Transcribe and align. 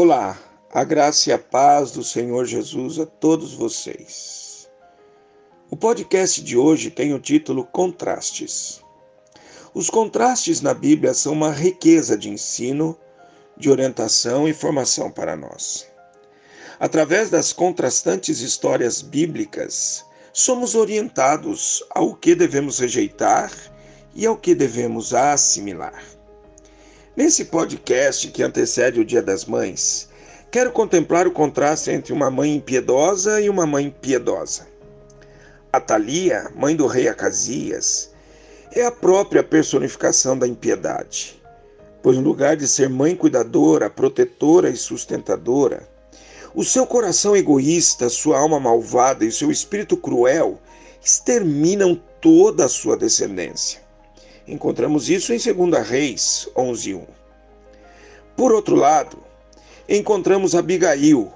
Olá, 0.00 0.38
a 0.72 0.84
graça 0.84 1.28
e 1.28 1.32
a 1.32 1.38
paz 1.40 1.90
do 1.90 2.04
Senhor 2.04 2.44
Jesus 2.44 3.00
a 3.00 3.04
todos 3.04 3.52
vocês. 3.52 4.70
O 5.68 5.76
podcast 5.76 6.40
de 6.40 6.56
hoje 6.56 6.88
tem 6.88 7.12
o 7.12 7.18
título 7.18 7.64
Contrastes. 7.64 8.80
Os 9.74 9.90
contrastes 9.90 10.60
na 10.60 10.72
Bíblia 10.72 11.12
são 11.14 11.32
uma 11.32 11.50
riqueza 11.50 12.16
de 12.16 12.30
ensino, 12.30 12.96
de 13.56 13.68
orientação 13.68 14.48
e 14.48 14.54
formação 14.54 15.10
para 15.10 15.34
nós. 15.34 15.88
Através 16.78 17.28
das 17.28 17.52
contrastantes 17.52 18.38
histórias 18.38 19.02
bíblicas, 19.02 20.04
somos 20.32 20.76
orientados 20.76 21.82
ao 21.90 22.14
que 22.14 22.36
devemos 22.36 22.78
rejeitar 22.78 23.50
e 24.14 24.24
ao 24.24 24.36
que 24.36 24.54
devemos 24.54 25.12
assimilar. 25.12 26.17
Nesse 27.18 27.46
podcast 27.46 28.28
que 28.28 28.44
antecede 28.44 29.00
o 29.00 29.04
Dia 29.04 29.20
das 29.20 29.44
Mães, 29.44 30.08
quero 30.52 30.70
contemplar 30.70 31.26
o 31.26 31.32
contraste 31.32 31.90
entre 31.90 32.12
uma 32.12 32.30
mãe 32.30 32.54
impiedosa 32.54 33.40
e 33.40 33.50
uma 33.50 33.66
mãe 33.66 33.90
piedosa. 33.90 34.68
Atalia, 35.72 36.48
mãe 36.54 36.76
do 36.76 36.86
rei 36.86 37.08
Acasias, 37.08 38.12
é 38.70 38.86
a 38.86 38.92
própria 38.92 39.42
personificação 39.42 40.38
da 40.38 40.46
impiedade, 40.46 41.42
pois 42.04 42.16
no 42.16 42.22
lugar 42.22 42.56
de 42.56 42.68
ser 42.68 42.88
mãe 42.88 43.16
cuidadora, 43.16 43.90
protetora 43.90 44.70
e 44.70 44.76
sustentadora, 44.76 45.88
o 46.54 46.62
seu 46.62 46.86
coração 46.86 47.34
egoísta, 47.34 48.08
sua 48.08 48.38
alma 48.38 48.60
malvada 48.60 49.24
e 49.24 49.32
seu 49.32 49.50
espírito 49.50 49.96
cruel 49.96 50.60
exterminam 51.04 52.00
toda 52.20 52.66
a 52.66 52.68
sua 52.68 52.96
descendência. 52.96 53.87
Encontramos 54.48 55.10
isso 55.10 55.34
em 55.34 55.38
2 55.38 55.86
Reis 55.86 56.48
11:1. 56.56 57.06
Por 58.34 58.50
outro 58.50 58.74
lado, 58.74 59.18
encontramos 59.86 60.54
Abigail, 60.54 61.30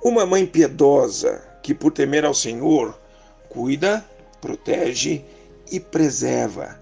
uma 0.00 0.24
mãe 0.24 0.46
piedosa 0.46 1.42
que, 1.60 1.74
por 1.74 1.90
temer 1.90 2.24
ao 2.24 2.32
Senhor, 2.32 2.96
cuida, 3.48 4.08
protege 4.40 5.24
e 5.72 5.80
preserva 5.80 6.78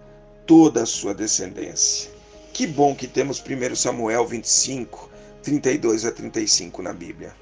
toda 0.46 0.82
a 0.82 0.86
sua 0.86 1.14
descendência. 1.14 2.10
Que 2.52 2.66
bom 2.66 2.94
que 2.94 3.06
temos 3.06 3.40
1 3.42 3.74
Samuel 3.74 4.26
25, 4.26 5.08
32 5.42 6.04
a 6.04 6.12
35 6.12 6.82
na 6.82 6.92
Bíblia. 6.92 7.34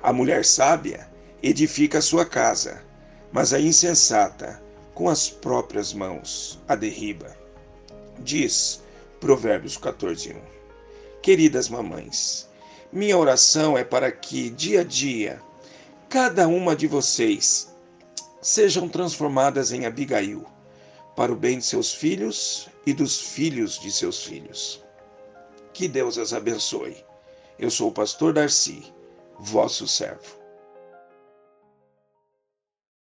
A 0.00 0.12
mulher 0.12 0.44
sábia 0.44 1.10
edifica 1.42 1.98
a 1.98 2.02
sua 2.02 2.24
casa, 2.24 2.80
mas 3.32 3.52
a 3.52 3.58
insensata 3.58 4.62
com 4.94 5.08
as 5.08 5.28
próprias 5.28 5.92
mãos 5.92 6.58
a 6.68 6.74
derriba. 6.74 7.36
Diz 8.20 8.82
Provérbios 9.20 9.76
14:1. 9.76 10.36
Queridas 11.20 11.68
mamães, 11.68 12.48
minha 12.92 13.18
oração 13.18 13.76
é 13.76 13.82
para 13.82 14.12
que 14.12 14.50
dia 14.50 14.82
a 14.82 14.84
dia 14.84 15.42
cada 16.08 16.46
uma 16.46 16.76
de 16.76 16.86
vocês 16.86 17.74
sejam 18.40 18.88
transformadas 18.88 19.72
em 19.72 19.86
Abigail, 19.86 20.44
para 21.16 21.32
o 21.32 21.36
bem 21.36 21.58
de 21.58 21.64
seus 21.64 21.92
filhos 21.92 22.68
e 22.86 22.92
dos 22.92 23.18
filhos 23.18 23.80
de 23.80 23.90
seus 23.90 24.22
filhos. 24.22 24.84
Que 25.72 25.88
Deus 25.88 26.18
as 26.18 26.32
abençoe. 26.32 27.04
Eu 27.58 27.70
sou 27.70 27.88
o 27.88 27.92
pastor 27.92 28.32
Darcy, 28.32 28.92
vosso 29.38 29.88
servo. 29.88 30.43